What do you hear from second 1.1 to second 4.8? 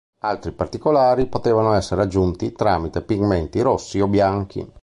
potevano essere aggiunti tramite pigmenti rossi o bianchi.